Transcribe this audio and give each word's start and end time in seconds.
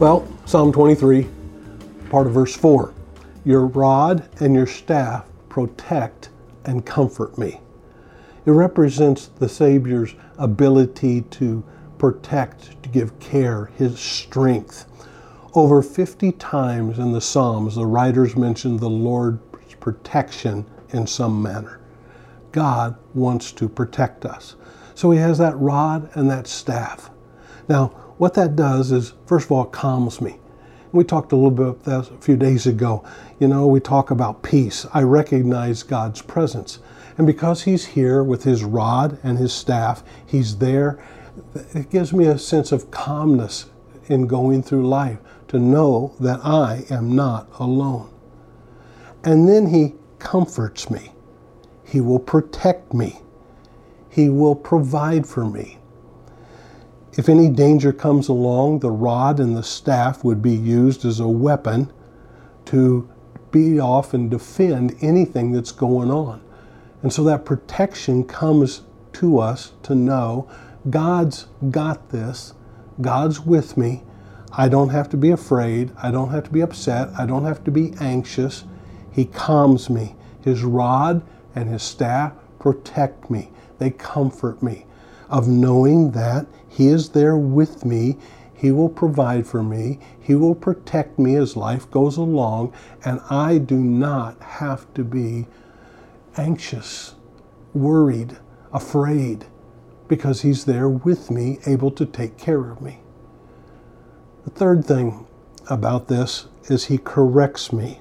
Well, 0.00 0.26
Psalm 0.46 0.72
23, 0.72 1.28
part 2.08 2.26
of 2.26 2.32
verse 2.32 2.56
4 2.56 2.94
Your 3.44 3.66
rod 3.66 4.26
and 4.40 4.54
your 4.54 4.66
staff 4.66 5.26
protect 5.50 6.30
and 6.64 6.86
comfort 6.86 7.36
me. 7.36 7.60
It 8.46 8.52
represents 8.52 9.26
the 9.26 9.46
Savior's 9.46 10.14
ability 10.38 11.20
to 11.32 11.62
protect, 11.98 12.82
to 12.82 12.88
give 12.88 13.20
care, 13.20 13.66
his 13.76 14.00
strength. 14.00 14.86
Over 15.52 15.82
50 15.82 16.32
times 16.32 16.98
in 16.98 17.12
the 17.12 17.20
Psalms, 17.20 17.74
the 17.74 17.84
writers 17.84 18.34
mention 18.34 18.78
the 18.78 18.88
Lord's 18.88 19.74
protection 19.80 20.64
in 20.94 21.06
some 21.06 21.42
manner. 21.42 21.78
God 22.52 22.96
wants 23.12 23.52
to 23.52 23.68
protect 23.68 24.24
us. 24.24 24.56
So 24.94 25.10
he 25.10 25.18
has 25.18 25.36
that 25.36 25.58
rod 25.58 26.08
and 26.14 26.30
that 26.30 26.46
staff. 26.46 27.10
Now, 27.68 28.09
what 28.20 28.34
that 28.34 28.54
does 28.54 28.92
is, 28.92 29.14
first 29.24 29.46
of 29.46 29.52
all, 29.52 29.64
calms 29.64 30.20
me. 30.20 30.36
We 30.92 31.04
talked 31.04 31.32
a 31.32 31.36
little 31.36 31.50
bit 31.50 31.68
about 31.68 31.84
that 31.84 32.10
a 32.10 32.20
few 32.20 32.36
days 32.36 32.66
ago. 32.66 33.02
You 33.38 33.48
know, 33.48 33.66
we 33.66 33.80
talk 33.80 34.10
about 34.10 34.42
peace. 34.42 34.84
I 34.92 35.04
recognize 35.04 35.82
God's 35.82 36.20
presence. 36.20 36.80
And 37.16 37.26
because 37.26 37.62
He's 37.62 37.86
here 37.86 38.22
with 38.22 38.44
His 38.44 38.62
rod 38.62 39.18
and 39.22 39.38
His 39.38 39.54
staff, 39.54 40.02
He's 40.26 40.58
there. 40.58 41.02
It 41.72 41.88
gives 41.88 42.12
me 42.12 42.26
a 42.26 42.36
sense 42.36 42.72
of 42.72 42.90
calmness 42.90 43.70
in 44.08 44.26
going 44.26 44.64
through 44.64 44.86
life 44.86 45.16
to 45.48 45.58
know 45.58 46.14
that 46.20 46.44
I 46.44 46.84
am 46.90 47.16
not 47.16 47.48
alone. 47.58 48.10
And 49.24 49.48
then 49.48 49.68
He 49.68 49.94
comforts 50.18 50.90
me. 50.90 51.12
He 51.84 52.02
will 52.02 52.18
protect 52.18 52.92
me. 52.92 53.20
He 54.10 54.28
will 54.28 54.56
provide 54.56 55.26
for 55.26 55.46
me. 55.46 55.79
If 57.16 57.28
any 57.28 57.48
danger 57.48 57.92
comes 57.92 58.28
along, 58.28 58.80
the 58.80 58.90
rod 58.90 59.40
and 59.40 59.56
the 59.56 59.64
staff 59.64 60.22
would 60.22 60.40
be 60.40 60.54
used 60.54 61.04
as 61.04 61.18
a 61.18 61.26
weapon 61.26 61.92
to 62.66 63.08
beat 63.50 63.80
off 63.80 64.14
and 64.14 64.30
defend 64.30 64.96
anything 65.00 65.50
that's 65.50 65.72
going 65.72 66.10
on. 66.10 66.40
And 67.02 67.12
so 67.12 67.24
that 67.24 67.44
protection 67.44 68.24
comes 68.24 68.82
to 69.14 69.38
us 69.38 69.72
to 69.82 69.94
know 69.96 70.48
God's 70.88 71.46
got 71.70 72.10
this, 72.10 72.54
God's 73.00 73.40
with 73.40 73.76
me. 73.76 74.04
I 74.52 74.68
don't 74.68 74.90
have 74.90 75.08
to 75.10 75.16
be 75.16 75.30
afraid, 75.30 75.90
I 76.00 76.12
don't 76.12 76.30
have 76.30 76.44
to 76.44 76.50
be 76.50 76.60
upset, 76.60 77.08
I 77.18 77.26
don't 77.26 77.44
have 77.44 77.64
to 77.64 77.72
be 77.72 77.92
anxious. 78.00 78.64
He 79.10 79.24
calms 79.24 79.90
me. 79.90 80.14
His 80.42 80.62
rod 80.62 81.22
and 81.56 81.68
his 81.68 81.82
staff 81.82 82.32
protect 82.60 83.30
me, 83.30 83.50
they 83.78 83.90
comfort 83.90 84.62
me 84.62 84.86
of 85.30 85.48
knowing 85.48 86.10
that 86.10 86.46
He 86.68 86.88
is 86.88 87.10
there 87.10 87.36
with 87.36 87.84
me. 87.84 88.18
He 88.52 88.70
will 88.70 88.88
provide 88.88 89.46
for 89.46 89.62
me. 89.62 90.00
He 90.20 90.34
will 90.34 90.54
protect 90.54 91.18
me 91.18 91.36
as 91.36 91.56
life 91.56 91.90
goes 91.90 92.16
along, 92.16 92.74
and 93.04 93.20
I 93.30 93.58
do 93.58 93.76
not 93.76 94.40
have 94.42 94.92
to 94.94 95.04
be 95.04 95.46
anxious, 96.36 97.14
worried, 97.72 98.36
afraid, 98.72 99.46
because 100.08 100.42
He's 100.42 100.64
there 100.64 100.88
with 100.88 101.30
me, 101.30 101.58
able 101.66 101.90
to 101.92 102.04
take 102.04 102.36
care 102.36 102.70
of 102.70 102.82
me. 102.82 102.98
The 104.44 104.50
third 104.50 104.84
thing 104.84 105.26
about 105.68 106.08
this 106.08 106.46
is 106.64 106.86
He 106.86 106.98
corrects 106.98 107.72
me. 107.72 108.00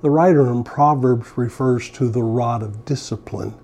The 0.00 0.10
writer 0.10 0.50
in 0.50 0.64
Proverbs 0.64 1.36
refers 1.36 1.88
to 1.90 2.08
the 2.08 2.24
rod 2.24 2.62
of 2.62 2.84
discipline 2.84 3.54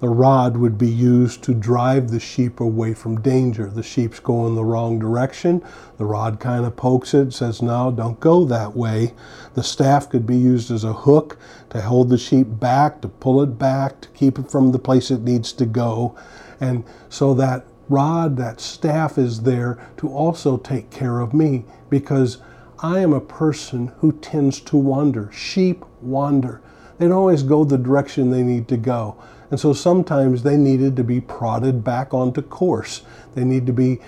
the 0.00 0.08
rod 0.08 0.56
would 0.56 0.78
be 0.78 0.88
used 0.88 1.42
to 1.42 1.54
drive 1.54 2.10
the 2.10 2.20
sheep 2.20 2.60
away 2.60 2.94
from 2.94 3.20
danger. 3.20 3.66
The 3.68 3.82
sheep's 3.82 4.20
going 4.20 4.54
the 4.54 4.64
wrong 4.64 4.98
direction. 4.98 5.62
The 5.96 6.04
rod 6.04 6.38
kind 6.38 6.64
of 6.64 6.76
pokes 6.76 7.14
it, 7.14 7.32
says, 7.32 7.60
No, 7.60 7.90
don't 7.90 8.20
go 8.20 8.44
that 8.44 8.76
way. 8.76 9.14
The 9.54 9.62
staff 9.62 10.08
could 10.08 10.26
be 10.26 10.36
used 10.36 10.70
as 10.70 10.84
a 10.84 10.92
hook 10.92 11.38
to 11.70 11.80
hold 11.80 12.10
the 12.10 12.18
sheep 12.18 12.46
back, 12.48 13.00
to 13.00 13.08
pull 13.08 13.42
it 13.42 13.58
back, 13.58 14.00
to 14.02 14.08
keep 14.10 14.38
it 14.38 14.50
from 14.50 14.70
the 14.70 14.78
place 14.78 15.10
it 15.10 15.22
needs 15.22 15.52
to 15.54 15.66
go. 15.66 16.16
And 16.60 16.84
so 17.08 17.34
that 17.34 17.66
rod, 17.88 18.36
that 18.36 18.60
staff 18.60 19.18
is 19.18 19.42
there 19.42 19.84
to 19.96 20.08
also 20.08 20.58
take 20.58 20.90
care 20.90 21.20
of 21.20 21.34
me 21.34 21.64
because 21.90 22.38
I 22.80 23.00
am 23.00 23.12
a 23.12 23.20
person 23.20 23.92
who 23.98 24.12
tends 24.12 24.60
to 24.60 24.76
wander. 24.76 25.30
Sheep 25.32 25.84
wander. 26.00 26.60
They 26.98 27.06
don't 27.06 27.16
always 27.16 27.42
go 27.42 27.64
the 27.64 27.78
direction 27.78 28.30
they 28.30 28.42
need 28.42 28.68
to 28.68 28.76
go. 28.76 29.16
And 29.50 29.58
so 29.58 29.72
sometimes 29.72 30.42
they 30.42 30.56
needed 30.56 30.96
to 30.96 31.04
be 31.04 31.20
prodded 31.20 31.82
back 31.82 32.12
onto 32.12 32.42
course. 32.42 33.02
They 33.34 33.44
need 33.44 33.66
to 33.66 33.72
be 33.72 34.00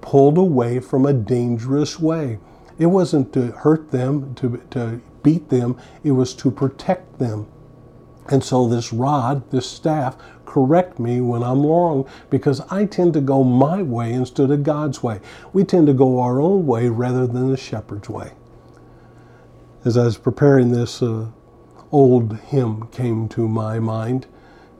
pulled 0.00 0.38
away 0.38 0.80
from 0.80 1.06
a 1.06 1.12
dangerous 1.12 2.00
way. 2.00 2.38
It 2.78 2.86
wasn't 2.86 3.32
to 3.34 3.52
hurt 3.52 3.90
them, 3.90 4.34
to, 4.36 4.62
to 4.70 5.00
beat 5.22 5.48
them, 5.48 5.76
it 6.02 6.12
was 6.12 6.34
to 6.34 6.50
protect 6.50 7.18
them. 7.18 7.46
And 8.30 8.44
so 8.44 8.68
this 8.68 8.92
rod, 8.92 9.50
this 9.50 9.68
staff, 9.68 10.16
correct 10.44 10.98
me 10.98 11.20
when 11.20 11.42
I'm 11.42 11.64
wrong 11.64 12.08
because 12.30 12.60
I 12.70 12.84
tend 12.84 13.14
to 13.14 13.20
go 13.20 13.42
my 13.42 13.82
way 13.82 14.12
instead 14.12 14.50
of 14.50 14.62
God's 14.62 15.02
way. 15.02 15.20
We 15.52 15.64
tend 15.64 15.86
to 15.86 15.92
go 15.92 16.20
our 16.20 16.40
own 16.40 16.66
way 16.66 16.88
rather 16.88 17.26
than 17.26 17.50
the 17.50 17.56
shepherd's 17.56 18.08
way. 18.08 18.32
As 19.84 19.96
I 19.96 20.04
was 20.04 20.18
preparing 20.18 20.72
this, 20.72 21.02
uh, 21.02 21.26
old 21.90 22.38
hymn 22.38 22.88
came 22.88 23.28
to 23.30 23.48
my 23.48 23.78
mind. 23.78 24.26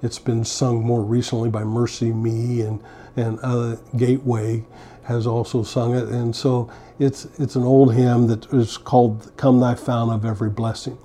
It's 0.00 0.20
been 0.20 0.44
sung 0.44 0.84
more 0.84 1.02
recently 1.02 1.50
by 1.50 1.62
MercyMe 1.62 2.66
and 2.66 2.80
and 3.16 3.40
uh, 3.42 3.76
Gateway 3.96 4.64
has 5.04 5.26
also 5.26 5.64
sung 5.64 5.96
it, 5.96 6.08
and 6.08 6.36
so 6.36 6.70
it's 7.00 7.24
it's 7.38 7.56
an 7.56 7.64
old 7.64 7.94
hymn 7.94 8.28
that 8.28 8.46
is 8.52 8.76
called 8.76 9.32
"Come 9.36 9.58
Thou 9.58 9.74
Fount 9.74 10.12
of 10.12 10.24
Every 10.24 10.50
Blessing." 10.50 10.98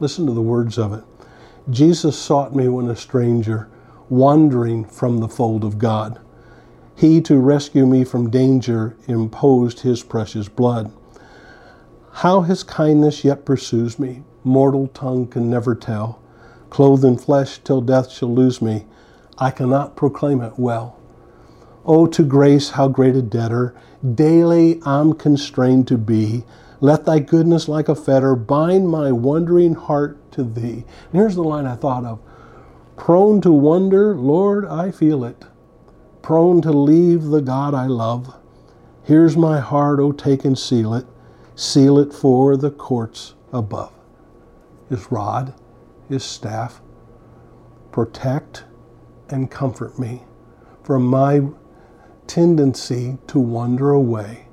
Listen 0.00 0.24
to 0.26 0.32
the 0.32 0.40
words 0.40 0.78
of 0.78 0.94
it. 0.94 1.04
Jesus 1.68 2.18
sought 2.18 2.56
me 2.56 2.68
when 2.68 2.88
a 2.88 2.96
stranger, 2.96 3.68
wandering 4.08 4.86
from 4.86 5.18
the 5.18 5.28
fold 5.28 5.62
of 5.62 5.78
God. 5.78 6.18
He, 6.96 7.20
to 7.22 7.38
rescue 7.38 7.84
me 7.84 8.02
from 8.04 8.30
danger, 8.30 8.96
imposed 9.06 9.80
his 9.80 10.02
precious 10.02 10.48
blood. 10.48 10.90
How 12.12 12.40
his 12.40 12.62
kindness 12.62 13.24
yet 13.24 13.44
pursues 13.44 13.98
me, 13.98 14.22
mortal 14.42 14.88
tongue 14.88 15.26
can 15.26 15.50
never 15.50 15.74
tell 15.74 16.20
clothed 16.70 17.04
in 17.04 17.18
flesh 17.18 17.58
till 17.58 17.80
death 17.80 18.10
shall 18.10 18.34
lose 18.34 18.62
me, 18.62 18.86
I 19.38 19.50
cannot 19.50 19.96
proclaim 19.96 20.40
it 20.40 20.58
well. 20.58 20.98
Oh, 21.84 22.06
to 22.08 22.22
grace, 22.22 22.70
how 22.70 22.88
great 22.88 23.16
a 23.16 23.22
debtor, 23.22 23.74
daily 24.14 24.80
I'm 24.84 25.14
constrained 25.14 25.88
to 25.88 25.98
be. 25.98 26.44
Let 26.80 27.06
thy 27.06 27.18
goodness 27.18 27.68
like 27.68 27.88
a 27.88 27.94
fetter 27.94 28.36
bind 28.36 28.88
my 28.88 29.10
wondering 29.10 29.74
heart 29.74 30.18
to 30.32 30.44
thee. 30.44 30.84
And 31.10 31.12
here's 31.12 31.34
the 31.34 31.42
line 31.42 31.66
I 31.66 31.76
thought 31.76 32.04
of 32.04 32.20
Prone 32.96 33.40
to 33.42 33.52
wonder, 33.52 34.14
Lord, 34.14 34.66
I 34.66 34.90
feel 34.90 35.24
it. 35.24 35.44
Prone 36.20 36.60
to 36.62 36.72
leave 36.72 37.24
the 37.24 37.40
God 37.40 37.74
I 37.74 37.86
love. 37.86 38.36
Here's 39.04 39.36
my 39.36 39.60
heart, 39.60 40.00
oh, 40.00 40.12
take 40.12 40.44
and 40.44 40.58
seal 40.58 40.92
it. 40.94 41.06
Seal 41.54 41.98
it 41.98 42.12
for 42.12 42.56
the 42.56 42.70
courts 42.70 43.34
above. 43.52 43.92
His 44.88 45.10
rod 45.10 45.54
his 46.08 46.24
staff, 46.24 46.80
protect 47.92 48.64
and 49.28 49.50
comfort 49.50 49.98
me 49.98 50.22
from 50.82 51.04
my 51.04 51.42
tendency 52.26 53.18
to 53.26 53.38
wander 53.38 53.90
away, 53.90 54.46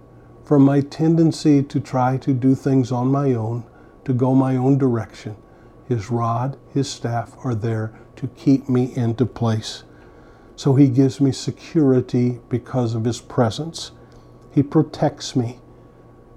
from 0.44 0.64
my 0.64 0.82
tendency 0.82 1.64
to 1.64 1.80
try 1.80 2.18
to 2.18 2.34
do 2.34 2.56
things 2.56 2.92
on 2.92 3.08
my 3.08 3.34
own, 3.34 3.64
to 4.04 4.14
go 4.14 4.34
my 4.36 4.56
own 4.56 4.78
direction. 4.78 5.36
His 5.88 6.10
rod, 6.10 6.58
his 6.74 6.90
staff 6.90 7.36
are 7.44 7.56
there 7.56 7.98
to 8.18 8.28
keep 8.28 8.68
me 8.68 8.96
into 8.96 9.26
place. 9.26 9.84
So 10.56 10.76
he 10.76 10.88
gives 10.88 11.20
me 11.20 11.32
security 11.32 12.40
because 12.50 12.96
of 12.96 13.06
his 13.06 13.22
presence. 13.22 13.92
He 14.54 14.64
protects 14.64 15.36
me. 15.36 15.60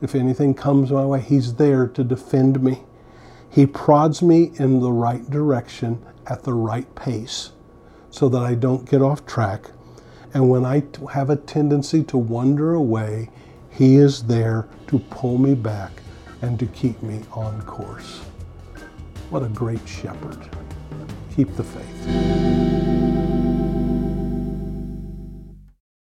If 0.01 0.15
anything 0.15 0.55
comes 0.55 0.91
my 0.91 1.05
way, 1.05 1.21
he's 1.21 1.55
there 1.55 1.87
to 1.89 2.05
defend 2.05 2.63
me. 2.63 2.83
He 3.51 3.67
prods 3.67 4.23
me 4.23 4.53
in 4.57 4.81
the 4.81 4.93
right 4.93 5.29
direction 5.31 6.05
at 6.27 6.45
the 6.45 6.53
right 6.53 6.93
pace 6.95 7.53
so 8.11 8.29
that 8.29 8.43
I 8.43 8.55
don't 8.55 8.89
get 8.89 9.03
off 9.03 9.27
track. 9.27 9.71
And 10.35 10.49
when 10.51 10.65
I 10.65 10.85
have 11.13 11.31
a 11.31 11.37
tendency 11.37 12.03
to 12.05 12.19
wander 12.19 12.75
away, 12.75 13.31
He 13.71 13.97
is 13.97 14.25
there 14.25 14.69
to 14.89 14.99
pull 14.99 15.39
me 15.39 15.55
back 15.55 15.93
and 16.43 16.59
to 16.59 16.67
keep 16.67 17.03
me 17.03 17.23
on 17.33 17.63
course. 17.63 18.21
What 19.31 19.43
a 19.43 19.49
great 19.49 19.87
shepherd. 19.87 20.39
Keep 21.35 21.57
the 21.57 21.65
faith. 21.65 22.58